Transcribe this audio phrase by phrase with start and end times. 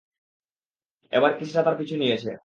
[1.13, 2.31] এবার কিসরা তার পিছু নিয়েছে।